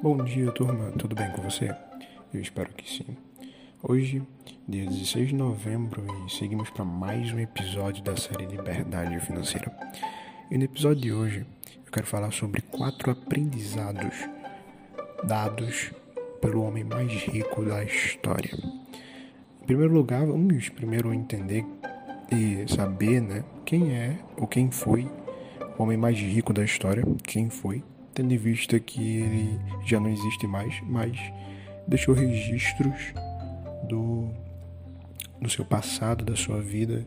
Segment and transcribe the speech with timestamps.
[0.00, 0.92] Bom dia, turma.
[0.92, 1.74] Tudo bem com você?
[2.32, 3.16] Eu espero que sim.
[3.82, 4.22] Hoje,
[4.68, 9.76] dia 16 de novembro, e seguimos para mais um episódio da série Liberdade Financeira.
[10.48, 11.46] E no episódio de hoje,
[11.84, 14.14] eu quero falar sobre quatro aprendizados
[15.24, 15.90] dados
[16.40, 18.56] pelo homem mais rico da história.
[19.60, 21.66] Em primeiro lugar, vamos primeiro entender
[22.30, 25.10] e saber, né, quem é ou quem foi
[25.76, 27.82] o homem mais rico da história, quem foi
[28.18, 31.16] tendo em vista que ele já não existe mais, mas
[31.86, 33.14] deixou registros
[33.88, 34.28] do,
[35.40, 37.06] do seu passado, da sua vida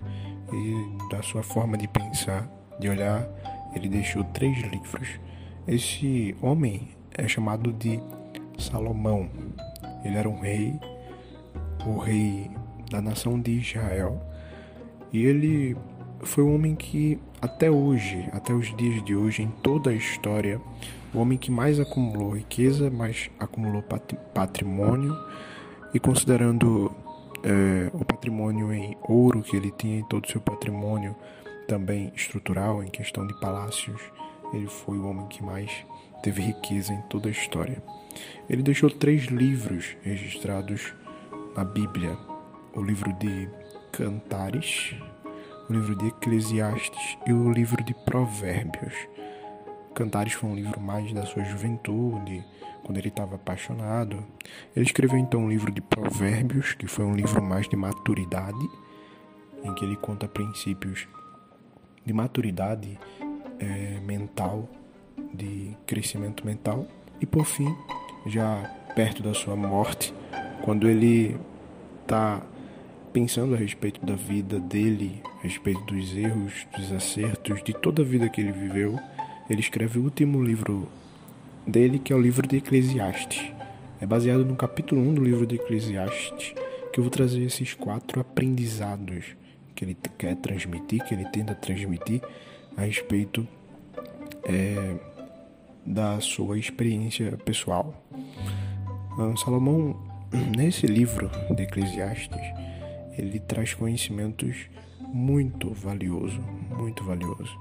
[0.54, 3.28] e da sua forma de pensar, de olhar.
[3.76, 5.20] Ele deixou três livros.
[5.68, 8.00] Esse homem é chamado de
[8.58, 9.30] Salomão.
[10.06, 10.80] Ele era um rei,
[11.86, 12.50] o rei
[12.90, 14.26] da nação de Israel.
[15.12, 15.76] E ele
[16.22, 20.62] foi um homem que até hoje, até os dias de hoje, em toda a história,
[21.14, 23.84] o homem que mais acumulou riqueza, mais acumulou
[24.34, 25.18] patrimônio,
[25.94, 26.92] e considerando
[27.44, 31.16] é, o patrimônio em ouro que ele tinha em todo o seu patrimônio,
[31.68, 34.02] também estrutural, em questão de palácios,
[34.54, 35.72] ele foi o homem que mais
[36.22, 37.82] teve riqueza em toda a história.
[38.50, 40.94] Ele deixou três livros registrados
[41.56, 42.18] na Bíblia:
[42.76, 43.50] o livro de
[43.92, 44.96] Cantares,
[45.70, 48.94] o livro de Eclesiastes e o livro de Provérbios.
[49.94, 52.44] Cantares foi um livro mais da sua juventude,
[52.84, 54.24] quando ele estava apaixonado.
[54.76, 58.70] Ele escreveu então um livro de Provérbios, que foi um livro mais de maturidade,
[59.64, 61.08] em que ele conta princípios
[62.06, 62.98] de maturidade
[63.60, 64.68] é, mental,
[65.34, 66.88] de crescimento mental.
[67.20, 67.76] E por fim,
[68.26, 68.64] já
[68.96, 70.14] perto da sua morte,
[70.64, 71.40] quando ele
[72.02, 72.42] está
[73.14, 78.06] pensando a respeito da vida dele, a respeito dos erros, dos acertos, de toda a
[78.06, 78.98] vida que ele viveu,
[79.50, 80.88] ele escreve o último livro
[81.66, 83.52] dele, que é o livro de Eclesiastes.
[84.00, 86.54] É baseado no capítulo 1 do livro de Eclesiastes,
[86.92, 89.36] que eu vou trazer esses quatro aprendizados
[89.76, 92.22] que ele quer transmitir, que ele tenta transmitir
[92.76, 93.48] a respeito
[94.44, 94.96] é,
[95.86, 97.94] da sua experiência pessoal.
[99.18, 100.00] Ah, Salomão,
[100.56, 102.42] nesse livro de Eclesiastes,
[103.18, 104.70] ele traz conhecimentos
[105.14, 106.42] muito valioso,
[106.78, 107.58] muito valioso.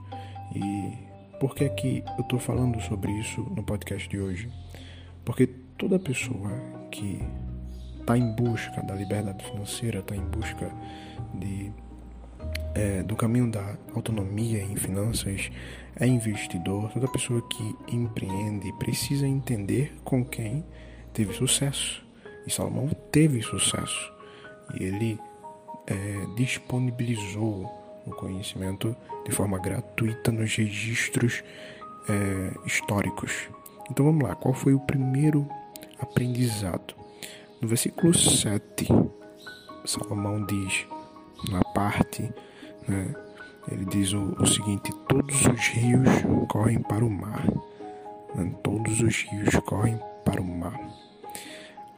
[0.55, 1.10] E
[1.41, 4.51] por que é que eu estou falando sobre isso no podcast de hoje?
[5.25, 5.47] Porque
[5.79, 6.53] toda pessoa
[6.91, 7.19] que
[7.99, 10.71] está em busca da liberdade financeira, está em busca
[11.33, 11.73] de,
[12.75, 15.51] é, do caminho da autonomia em finanças,
[15.99, 20.63] é investidor, toda pessoa que empreende precisa entender com quem
[21.15, 22.05] teve sucesso.
[22.47, 24.13] E Salomão teve sucesso.
[24.79, 25.19] E ele
[25.87, 27.65] é, disponibilizou
[28.07, 28.95] o conhecimento
[29.31, 31.45] de forma gratuita nos registros
[32.09, 33.49] é, históricos.
[33.89, 35.49] Então vamos lá, qual foi o primeiro
[36.01, 36.95] aprendizado?
[37.61, 38.89] No versículo 7,
[39.85, 40.85] Salomão diz,
[41.49, 42.23] na parte,
[42.89, 43.15] né,
[43.71, 46.09] ele diz o, o, seguinte: Todos os rios
[46.49, 47.47] correm para o mar,
[48.35, 50.79] né, todos os rios correm para o mar,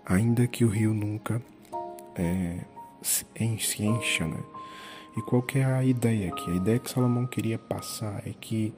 [0.05, 1.41] ainda que o rio nunca
[2.15, 2.59] é,
[3.01, 4.39] se encha, né?
[5.17, 6.51] E qual que é a ideia aqui?
[6.51, 8.73] A ideia que Salomão queria passar é que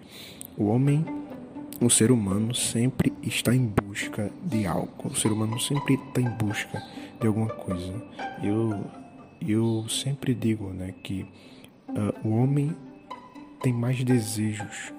[0.56, 1.04] o homem,
[1.80, 5.08] o ser humano, sempre está em busca de algo.
[5.08, 6.82] O ser humano sempre está em busca
[7.20, 8.02] de alguma coisa.
[8.42, 8.84] Eu,
[9.40, 11.22] eu sempre digo né, que
[11.88, 12.76] uh, o homem
[13.62, 14.92] tem mais desejos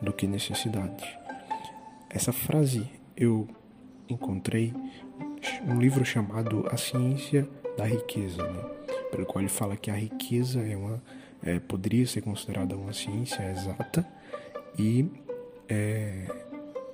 [0.00, 1.06] do que necessidades.
[2.08, 3.46] Essa frase eu
[4.08, 4.72] encontrei
[5.66, 8.42] um livro chamado A Ciência da Riqueza.
[8.42, 8.79] Né?
[9.10, 11.02] Pelo qual ele fala que a riqueza é uma,
[11.42, 14.06] é, poderia ser considerada uma ciência exata
[14.78, 15.10] e
[15.68, 16.26] é,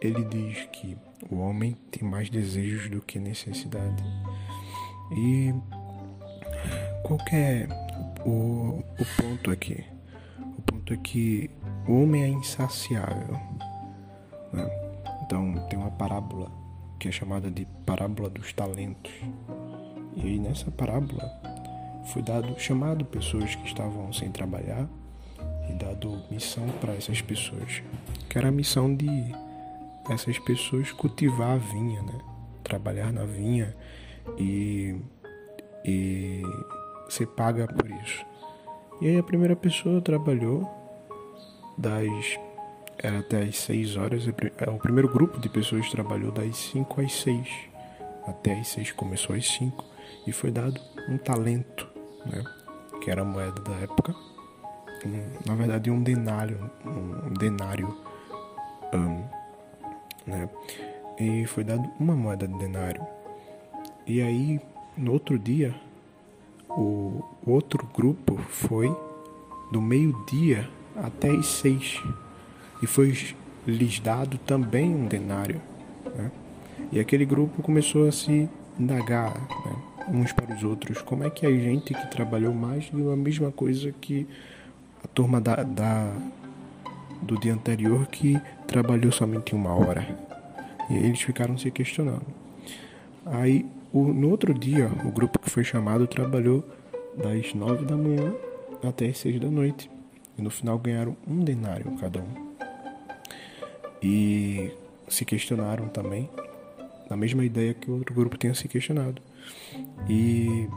[0.01, 0.97] ele diz que
[1.31, 4.03] o homem tem mais desejos do que necessidade.
[5.13, 5.55] E
[7.03, 7.67] qual é
[8.25, 9.85] o, o ponto aqui?
[10.59, 11.51] O ponto é que
[11.87, 13.39] o homem é insaciável.
[14.53, 14.69] Né?
[15.25, 16.51] Então tem uma parábola
[16.99, 19.13] que é chamada de parábola dos talentos.
[20.17, 21.31] E nessa parábola
[22.07, 24.89] foi dado chamado pessoas que estavam sem trabalhar
[25.69, 27.83] e dado missão para essas pessoas,
[28.29, 29.09] que era a missão de
[30.11, 32.19] essas pessoas cultivar a vinha, né?
[32.63, 33.75] Trabalhar na vinha
[34.39, 34.97] e,
[35.85, 36.43] e
[37.09, 38.25] ser paga por isso.
[39.01, 40.69] E aí a primeira pessoa trabalhou
[41.77, 42.39] das
[42.99, 44.25] era até as 6 horas.
[44.59, 47.49] É, o primeiro grupo de pessoas trabalhou das 5 às 6.
[48.27, 49.85] Até às 6 começou às 5
[50.27, 51.96] e foi dado um talento
[52.31, 52.45] né?
[53.01, 54.15] que era a moeda da época.
[55.05, 57.97] Um, na verdade, um denário, um denário,
[58.93, 59.25] um,
[60.27, 60.49] né?
[61.19, 63.07] e foi dado uma moeda de denário.
[64.07, 64.61] E aí,
[64.97, 65.75] no outro dia,
[66.69, 68.95] o outro grupo foi
[69.71, 72.01] do meio-dia até as seis
[72.83, 73.35] e foi
[73.67, 75.61] lhes dado também um denário.
[76.15, 76.31] Né?
[76.93, 79.96] E aquele grupo começou a se indagar né?
[80.09, 83.51] Uns para os outros como é que a gente que trabalhou mais deu a mesma
[83.51, 84.27] coisa que
[85.05, 86.13] a turma da, da
[87.23, 90.07] do dia anterior que trabalhou somente uma hora.
[90.89, 92.27] E eles ficaram se questionando.
[93.25, 96.65] Aí, o, no outro dia, o grupo que foi chamado trabalhou
[97.17, 98.33] das nove da manhã
[98.83, 99.91] até as seis da noite.
[100.39, 102.47] E no final ganharam um denário cada um.
[104.03, 104.71] E
[105.09, 106.29] se questionaram também,
[107.09, 109.21] na mesma ideia que o outro grupo tinha se questionado.
[110.09, 110.69] E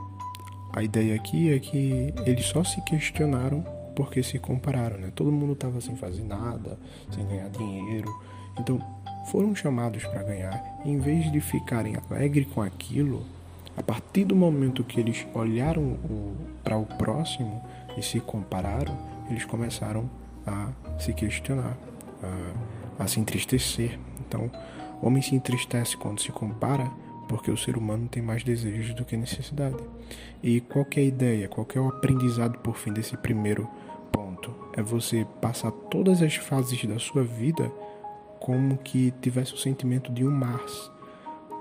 [0.73, 3.63] a ideia aqui é que eles só se questionaram
[3.95, 5.11] porque se compararam, né?
[5.13, 6.79] Todo mundo estava sem fazer nada,
[7.11, 8.09] sem ganhar dinheiro.
[8.57, 8.79] Então,
[9.29, 10.81] foram chamados para ganhar.
[10.85, 13.23] Em vez de ficarem alegres com aquilo,
[13.75, 15.97] a partir do momento que eles olharam
[16.63, 17.61] para o próximo
[17.97, 18.97] e se compararam,
[19.29, 20.09] eles começaram
[20.45, 20.69] a
[20.99, 21.77] se questionar,
[22.97, 23.99] a, a se entristecer.
[24.19, 24.49] Então,
[25.01, 26.89] homem se entristece quando se compara
[27.29, 29.77] porque o ser humano tem mais desejos do que necessidade.
[30.41, 33.69] E qual é ideia, qual é aprendizado por fim desse primeiro
[34.11, 34.51] ponto?
[34.75, 37.71] É você passar todas as fases da sua vida
[38.39, 40.59] como que tivesse o sentimento de um mar.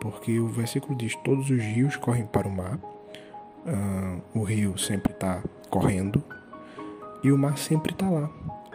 [0.00, 5.12] Porque o versículo diz: Todos os rios correm para o mar, uh, o rio sempre
[5.12, 6.24] está correndo
[7.22, 8.30] e o mar sempre está lá.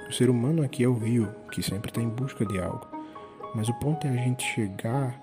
[0.08, 2.86] O ser humano aqui é o rio que sempre está em busca de algo.
[3.56, 5.20] Mas o ponto é a gente chegar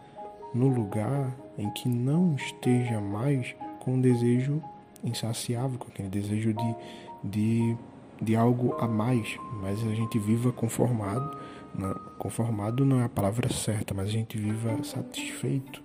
[0.53, 4.63] no lugar em que não esteja mais com um desejo
[5.05, 6.77] insaciável, com aquele desejo de,
[7.23, 7.77] de,
[8.21, 11.39] de algo a mais, mas a gente viva conformado.
[11.75, 15.83] Não, conformado não é a palavra certa, mas a gente viva satisfeito,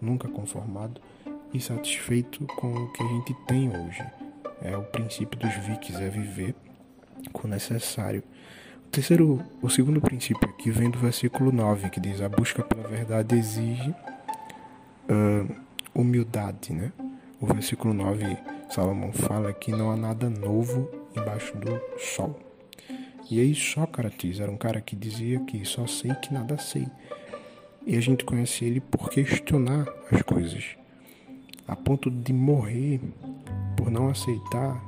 [0.00, 1.00] nunca conformado
[1.54, 4.04] e satisfeito com o que a gente tem hoje.
[4.60, 6.54] É o princípio dos vikings, é viver
[7.32, 8.22] com o necessário
[8.92, 13.34] terceiro, o segundo princípio aqui vem do versículo 9, que diz: A busca pela verdade
[13.34, 13.94] exige
[15.12, 15.54] uh,
[15.94, 16.92] humildade, né?
[17.40, 18.36] O versículo 9,
[18.70, 22.38] Salomão fala que não há nada novo embaixo do sol.
[23.30, 26.86] E aí Sócrates era um cara que dizia que só sei que nada sei.
[27.86, 30.76] E a gente conhece ele por questionar as coisas,
[31.66, 33.00] a ponto de morrer
[33.76, 34.80] por não aceitar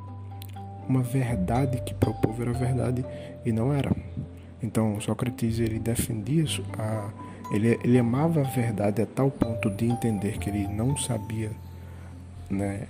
[0.89, 3.05] uma verdade que para o povo era verdade
[3.45, 3.91] e não era.
[4.63, 6.45] Então Sócrates ele defendia
[6.79, 7.11] a,
[7.51, 11.51] ele, ele amava a verdade a tal ponto de entender que ele não sabia,
[12.51, 12.87] né,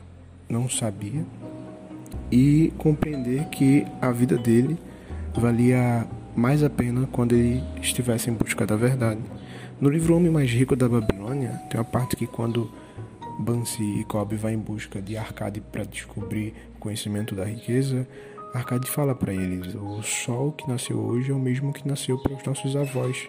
[0.49, 1.25] não sabia
[2.31, 4.79] e compreender que a vida dele
[5.35, 9.21] valia mais a pena quando ele estivesse em busca da verdade.
[9.81, 12.71] No livro Homem Mais Rico da Babilônia, tem uma parte que quando
[13.39, 18.07] Bansi e Cobb vai em busca de Arcade para descobrir o conhecimento da riqueza,
[18.55, 22.35] Arcade fala para eles: o sol que nasceu hoje é o mesmo que nasceu para
[22.35, 23.29] os nossos avós.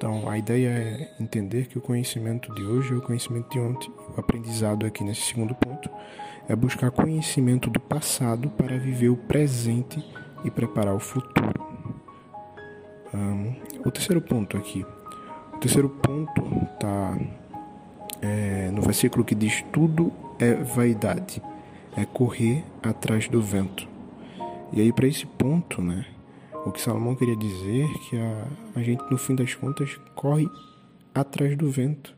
[0.00, 3.92] Então, a ideia é entender que o conhecimento de hoje é o conhecimento de ontem.
[4.16, 5.90] O aprendizado aqui nesse segundo ponto
[6.48, 10.02] é buscar conhecimento do passado para viver o presente
[10.42, 11.52] e preparar o futuro.
[13.12, 13.54] Um,
[13.84, 14.86] o terceiro ponto aqui.
[15.52, 17.18] O terceiro ponto está
[18.22, 21.42] é, no versículo que diz: tudo é vaidade,
[21.94, 23.86] é correr atrás do vento.
[24.72, 26.06] E aí, para esse ponto, né,
[26.64, 30.48] o que Salomão queria dizer é que a, a gente, no fim das contas, corre
[31.14, 32.14] atrás do vento.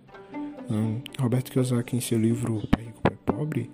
[0.71, 3.71] Um, Roberto Kiyosaki, em seu livro Pai Rico, Pai Pobre,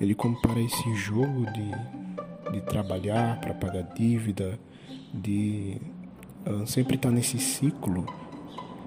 [0.00, 4.58] ele compara esse jogo de, de trabalhar para pagar dívida,
[5.12, 5.76] de
[6.46, 8.06] uh, sempre estar tá nesse ciclo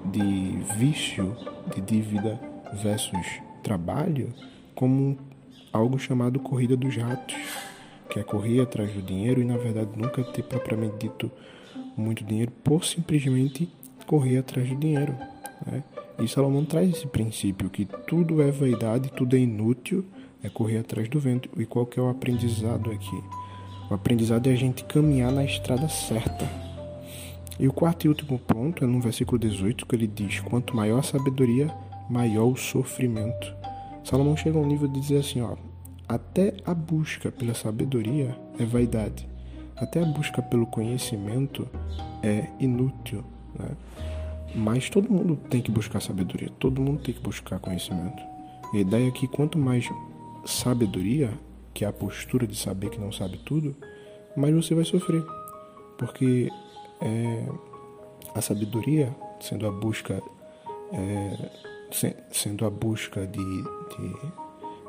[0.06, 1.36] de vício,
[1.74, 2.40] de dívida
[2.74, 4.34] versus trabalho
[4.76, 5.18] como
[5.72, 7.36] algo chamado corrida dos ratos,
[8.16, 11.30] que é correr atrás do dinheiro e na verdade nunca ter propriamente dito
[11.98, 13.70] muito dinheiro por simplesmente
[14.08, 15.14] correr atrás do dinheiro.
[15.66, 15.84] Né?
[16.20, 20.06] E Salomão traz esse princípio que tudo é vaidade, tudo é inútil,
[20.42, 21.50] é correr atrás do vento.
[21.58, 23.22] E qual que é o aprendizado aqui?
[23.92, 26.50] O aprendizado é a gente caminhar na estrada certa.
[27.60, 31.00] E o quarto e último ponto é no versículo 18 que ele diz: Quanto maior
[31.00, 31.70] a sabedoria,
[32.10, 33.54] maior o sofrimento.
[34.06, 35.58] Salomão chega ao nível de dizer assim, ó,
[36.08, 39.28] até a busca pela sabedoria é vaidade,
[39.76, 41.68] até a busca pelo conhecimento
[42.24, 43.24] é inútil,
[43.58, 43.70] né?
[44.54, 48.24] Mas todo mundo tem que buscar sabedoria, todo mundo tem que buscar conhecimento.
[48.74, 49.90] E a ideia é que quanto mais
[50.46, 51.30] sabedoria,
[51.74, 53.76] que é a postura de saber que não sabe tudo,
[54.36, 55.24] mais você vai sofrer.
[55.98, 56.50] Porque
[57.02, 57.50] é,
[58.34, 60.24] a sabedoria, sendo a busca
[60.94, 61.50] é,
[62.32, 64.16] sendo a busca de, de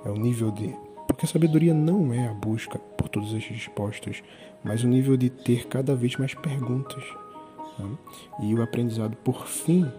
[0.04, 0.74] é o nível de
[1.16, 4.22] porque a sabedoria não é a busca por todas as respostas,
[4.62, 7.02] mas o nível de ter cada vez mais perguntas.
[7.78, 7.88] Né?
[8.42, 9.90] E o aprendizado, por fim,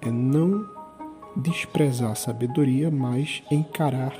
[0.00, 0.66] é não
[1.36, 4.16] desprezar a sabedoria, mas encarar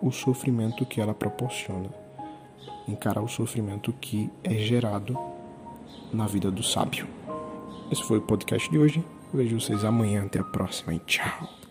[0.00, 1.90] o sofrimento que ela proporciona.
[2.88, 5.18] Encarar o sofrimento que é gerado
[6.10, 7.06] na vida do sábio.
[7.90, 9.04] Esse foi o podcast de hoje.
[9.34, 10.24] Vejo vocês amanhã.
[10.24, 11.61] Até a próxima e tchau.